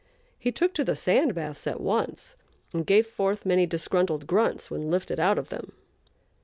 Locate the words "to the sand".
0.73-1.35